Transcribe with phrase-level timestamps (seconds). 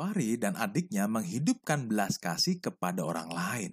[0.00, 3.72] Fahri dan adiknya menghidupkan belas kasih kepada orang lain.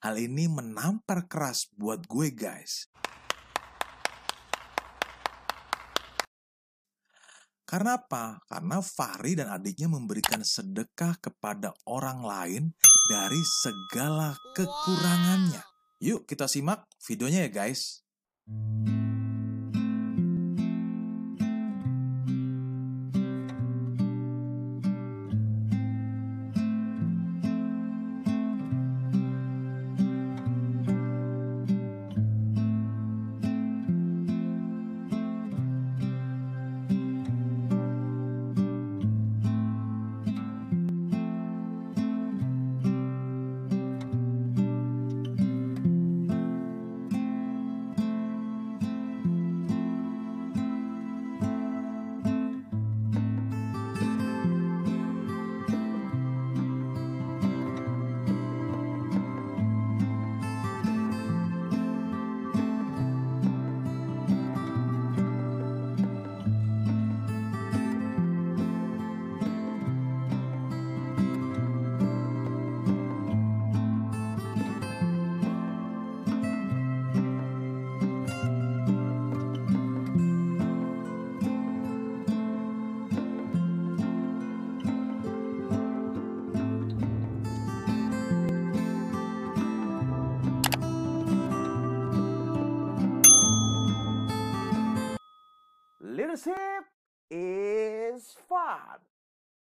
[0.00, 2.88] Hal ini menampar keras buat gue guys.
[7.68, 8.40] Karena apa?
[8.48, 12.72] Karena Fahri dan adiknya memberikan sedekah kepada orang lain
[13.12, 15.60] dari segala kekurangannya.
[16.00, 18.08] Yuk kita simak videonya ya guys.
[96.38, 96.86] Leadership
[97.34, 99.02] is fun.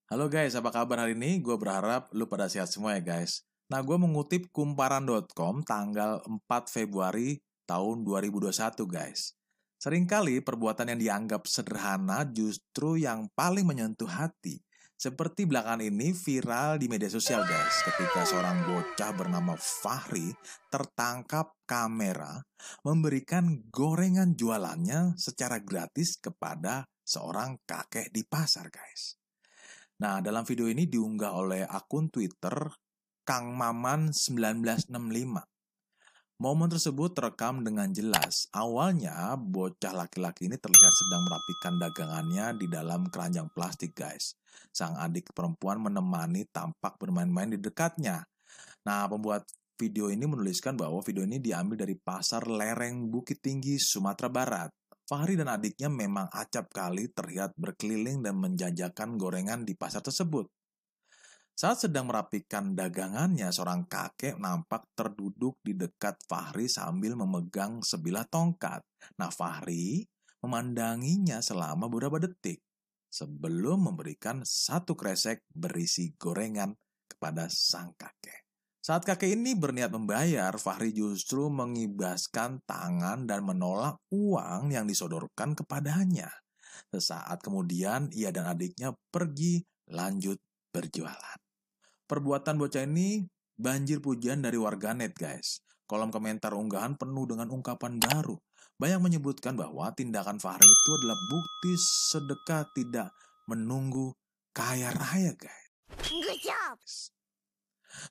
[0.08, 1.44] Halo guys, apa kabar hari ini?
[1.44, 3.44] Gue berharap lu pada sehat semua ya guys.
[3.68, 7.36] Nah, gue mengutip kumparan.com tanggal 4 Februari
[7.68, 9.36] tahun 2021 guys.
[9.84, 14.64] Seringkali perbuatan yang dianggap sederhana justru yang paling menyentuh hati.
[15.02, 20.30] Seperti belakangan ini viral di media sosial guys, ketika seorang bocah bernama Fahri
[20.70, 22.38] tertangkap kamera
[22.86, 29.18] memberikan gorengan jualannya secara gratis kepada seorang kakek di pasar guys.
[30.06, 32.70] Nah, dalam video ini diunggah oleh akun Twitter
[33.26, 35.51] Kang Maman 1965.
[36.42, 38.50] Momen tersebut terekam dengan jelas.
[38.50, 44.34] Awalnya, bocah laki-laki ini terlihat sedang merapikan dagangannya di dalam keranjang plastik, guys.
[44.74, 48.26] Sang adik perempuan menemani tampak bermain-main di dekatnya.
[48.82, 49.46] Nah, pembuat
[49.78, 54.74] video ini menuliskan bahwa video ini diambil dari pasar lereng Bukit Tinggi, Sumatera Barat.
[55.06, 60.50] Fahri dan adiknya memang acap kali terlihat berkeliling dan menjajakan gorengan di pasar tersebut.
[61.62, 68.82] Saat sedang merapikan dagangannya, seorang kakek nampak terduduk di dekat Fahri sambil memegang sebilah tongkat.
[69.22, 70.02] Nah, Fahri
[70.42, 72.58] memandanginya selama beberapa detik
[73.06, 76.74] sebelum memberikan satu kresek berisi gorengan
[77.06, 78.42] kepada sang kakek.
[78.82, 86.26] Saat kakek ini berniat membayar, Fahri justru mengibaskan tangan dan menolak uang yang disodorkan kepadanya.
[86.90, 89.62] Sesaat kemudian, ia dan adiknya pergi
[89.94, 90.42] lanjut
[90.74, 91.41] berjualan.
[92.12, 93.24] Perbuatan bocah ini
[93.56, 95.64] banjir pujian dari warganet, guys.
[95.88, 98.36] Kolom komentar unggahan penuh dengan ungkapan baru.
[98.76, 103.08] Banyak menyebutkan bahwa tindakan Fahri itu adalah bukti sedekah tidak
[103.48, 104.12] menunggu
[104.52, 105.72] kaya raya, guys.
[106.04, 106.76] Good job.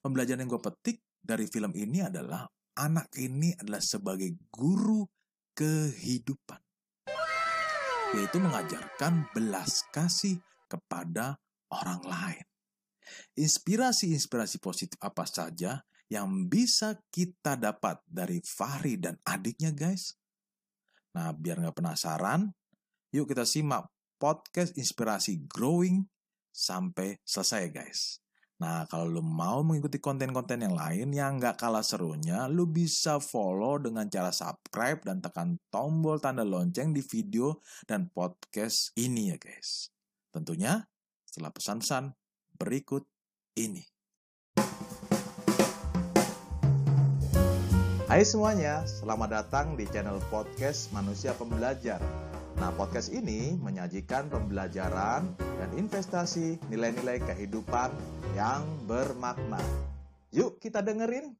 [0.02, 2.50] Pembelajaran yang gue petik dari film ini adalah
[2.82, 5.06] anak ini adalah sebagai guru
[5.54, 6.58] kehidupan.
[8.18, 11.38] Yaitu mengajarkan belas kasih kepada
[11.70, 12.51] orang lain.
[13.36, 15.82] Inspirasi-inspirasi positif apa saja
[16.12, 20.20] yang bisa kita dapat dari Fahri dan adiknya guys?
[21.16, 22.52] Nah, biar nggak penasaran,
[23.12, 23.88] yuk kita simak
[24.20, 26.08] podcast inspirasi growing
[26.52, 28.22] sampai selesai guys.
[28.62, 33.82] Nah, kalau lu mau mengikuti konten-konten yang lain yang nggak kalah serunya, lu bisa follow
[33.82, 37.58] dengan cara subscribe dan tekan tombol tanda lonceng di video
[37.90, 39.90] dan podcast ini ya guys.
[40.30, 40.78] Tentunya
[41.26, 42.21] setelah pesan-pesan
[42.62, 43.02] berikut
[43.58, 43.82] ini.
[48.06, 51.98] Hai semuanya, selamat datang di channel podcast Manusia Pembelajar.
[52.62, 57.90] Nah, podcast ini menyajikan pembelajaran dan investasi nilai-nilai kehidupan
[58.38, 59.58] yang bermakna.
[60.30, 61.34] Yuk kita dengerin.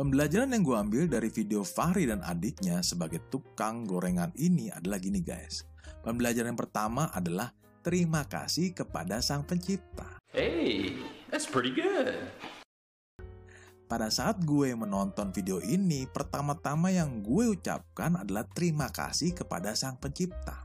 [0.00, 5.20] Pembelajaran yang gue ambil dari video Fahri dan adiknya sebagai tukang gorengan ini adalah gini
[5.20, 5.68] guys.
[6.00, 7.52] Pembelajaran yang pertama adalah
[7.84, 10.16] terima kasih kepada sang pencipta.
[10.32, 10.96] Hey,
[11.28, 12.16] that's pretty good.
[13.90, 19.98] pada saat gue menonton video ini, pertama-tama yang gue ucapkan adalah terima kasih kepada Sang
[19.98, 20.62] Pencipta.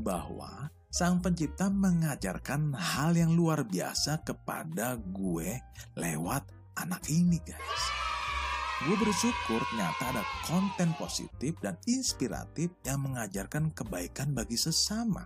[0.00, 5.60] Bahwa Sang Pencipta mengajarkan hal yang luar biasa kepada gue
[6.00, 6.48] lewat
[6.80, 8.01] anak ini guys.
[8.82, 15.22] Gue bersyukur ternyata ada konten positif dan inspiratif yang mengajarkan kebaikan bagi sesama.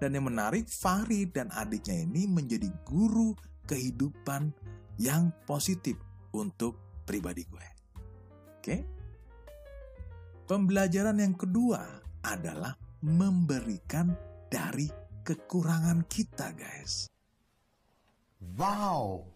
[0.00, 3.36] Dan yang menarik, Farid dan adiknya ini menjadi guru
[3.68, 4.56] kehidupan
[4.96, 6.00] yang positif
[6.32, 7.68] untuk pribadi gue.
[8.56, 8.76] Oke?
[10.48, 11.84] Pembelajaran yang kedua
[12.24, 12.72] adalah
[13.04, 14.16] memberikan
[14.48, 14.88] dari
[15.20, 17.04] kekurangan kita, guys.
[18.56, 19.33] Wow.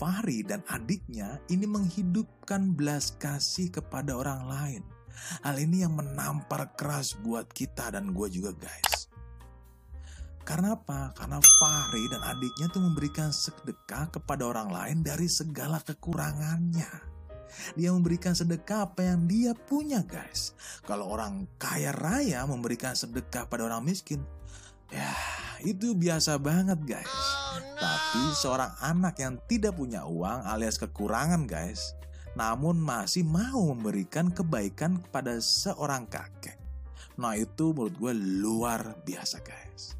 [0.00, 4.82] Fahri dan adiknya ini menghidupkan belas kasih kepada orang lain.
[5.44, 9.12] Hal ini yang menampar keras buat kita dan gue juga guys.
[10.40, 11.12] Karena apa?
[11.12, 17.12] Karena Fahri dan adiknya tuh memberikan sedekah kepada orang lain dari segala kekurangannya.
[17.76, 20.56] Dia memberikan sedekah apa yang dia punya guys.
[20.88, 24.24] Kalau orang kaya raya memberikan sedekah pada orang miskin,
[24.88, 25.12] ya
[25.62, 27.16] itu biasa banget guys.
[27.80, 31.96] Tapi seorang anak yang tidak punya uang alias kekurangan guys,
[32.36, 36.60] namun masih mau memberikan kebaikan kepada seorang kakek.
[37.16, 38.12] Nah itu menurut gue
[38.44, 39.96] luar biasa guys.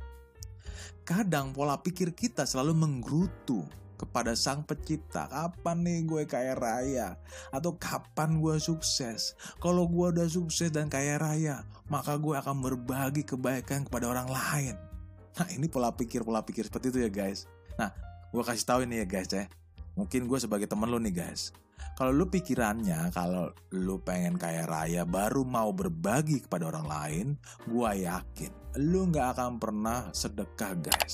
[1.04, 3.64] Kadang pola pikir kita selalu menggerutu
[4.00, 5.28] kepada sang pencipta.
[5.28, 7.20] Kapan nih gue kaya raya?
[7.52, 9.36] Atau kapan gue sukses?
[9.60, 14.89] Kalau gue udah sukses dan kaya raya, maka gue akan berbagi kebaikan kepada orang lain.
[15.38, 17.46] Nah ini pola pikir-pola pikir seperti itu ya guys.
[17.78, 17.94] Nah
[18.30, 19.46] gue kasih tahu ini ya guys ya.
[19.94, 21.54] Mungkin gue sebagai temen lo nih guys.
[22.00, 27.26] Kalau lu pikirannya kalau lu pengen kaya raya baru mau berbagi kepada orang lain,
[27.68, 31.12] gua yakin lu nggak akan pernah sedekah guys.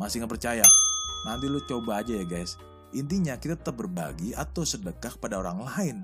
[0.00, 0.64] Masih nggak percaya?
[1.28, 2.56] Nanti lu coba aja ya guys.
[2.96, 5.96] Intinya kita tetap berbagi atau sedekah pada orang lain,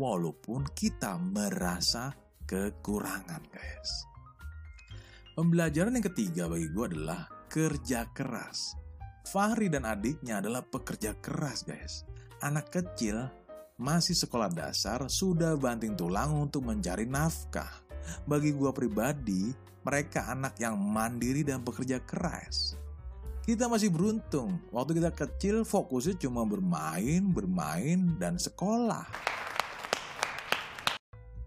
[0.00, 2.12] walaupun kita merasa
[2.48, 3.90] kekurangan guys.
[5.36, 8.72] Pembelajaran yang ketiga bagi gue adalah kerja keras.
[9.28, 12.08] Fahri dan adiknya adalah pekerja keras guys
[12.44, 13.28] anak kecil
[13.76, 17.84] masih sekolah dasar sudah banting tulang untuk mencari nafkah.
[18.24, 19.52] Bagi gua pribadi,
[19.82, 22.78] mereka anak yang mandiri dan bekerja keras.
[23.46, 29.06] Kita masih beruntung, waktu kita kecil fokusnya cuma bermain, bermain, dan sekolah.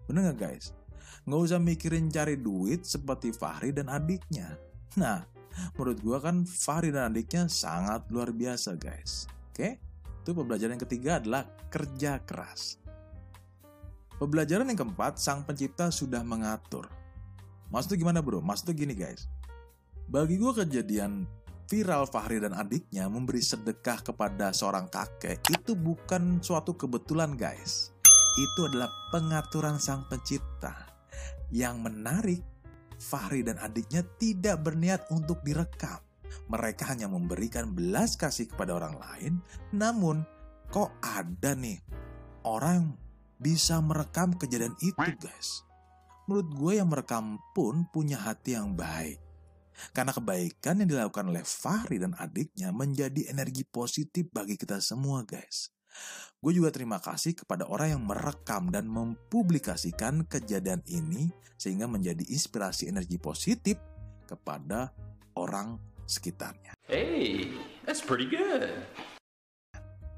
[0.07, 0.78] Bener gak guys?
[1.29, 4.57] Nggak usah mikirin cari duit seperti Fahri dan adiknya.
[4.97, 5.21] Nah,
[5.77, 9.29] menurut gua kan Fahri dan adiknya sangat luar biasa guys.
[9.53, 9.77] Oke?
[10.25, 12.81] Itu pembelajaran yang ketiga adalah kerja keras.
[14.17, 16.89] Pembelajaran yang keempat, sang pencipta sudah mengatur.
[17.69, 18.41] Maksudnya gimana bro?
[18.41, 19.29] Maksudnya gini guys.
[20.09, 21.29] Bagi gue kejadian
[21.69, 27.93] viral Fahri dan adiknya memberi sedekah kepada seorang kakek itu bukan suatu kebetulan guys.
[28.33, 30.98] Itu adalah pengaturan sang pencipta.
[31.49, 32.41] Yang menarik,
[32.99, 35.99] Fahri dan adiknya tidak berniat untuk direkam
[36.49, 39.33] mereka hanya memberikan belas kasih kepada orang lain,
[39.73, 40.25] namun
[40.73, 41.77] kok ada nih
[42.45, 42.93] orang
[43.37, 45.65] bisa merekam kejadian itu guys.
[46.25, 49.17] Menurut gue yang merekam pun punya hati yang baik.
[49.95, 55.71] Karena kebaikan yang dilakukan oleh Fahri dan adiknya menjadi energi positif bagi kita semua guys.
[56.39, 61.27] Gue juga terima kasih kepada orang yang merekam dan mempublikasikan kejadian ini
[61.59, 63.75] sehingga menjadi inspirasi energi positif
[64.23, 64.95] kepada
[65.35, 65.75] orang
[66.07, 66.79] sekitarnya.
[66.87, 67.51] Hey,
[67.83, 68.71] that's pretty good.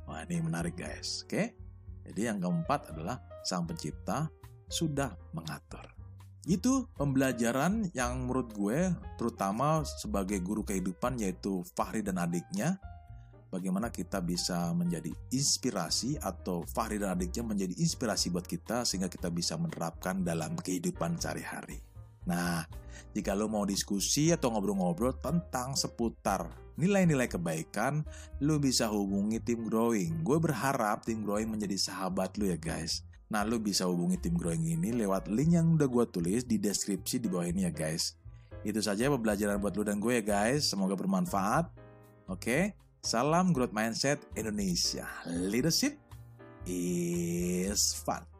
[0.05, 1.57] Wah ini menarik guys, oke?
[2.05, 4.29] Jadi yang keempat adalah sang pencipta
[4.69, 5.83] sudah mengatur.
[6.45, 12.81] Itu pembelajaran yang menurut gue terutama sebagai guru kehidupan yaitu Fahri dan adiknya
[13.51, 19.27] bagaimana kita bisa menjadi inspirasi atau Fahri dan adiknya menjadi inspirasi buat kita sehingga kita
[19.27, 21.83] bisa menerapkan dalam kehidupan sehari-hari.
[22.25, 22.63] Nah,
[23.11, 26.47] jika lo mau diskusi atau ngobrol-ngobrol tentang seputar
[26.79, 28.07] nilai-nilai kebaikan,
[28.39, 30.23] lo bisa hubungi tim growing.
[30.23, 33.03] Gue berharap tim growing menjadi sahabat lo ya guys.
[33.31, 37.19] Nah, lo bisa hubungi tim growing ini lewat link yang udah gue tulis di deskripsi
[37.19, 38.15] di bawah ini ya guys.
[38.61, 40.69] Itu saja pembelajaran buat lo dan gue ya guys.
[40.69, 41.71] Semoga bermanfaat.
[42.29, 45.09] Oke, salam growth mindset Indonesia.
[45.25, 45.97] Leadership
[46.69, 48.30] is fun.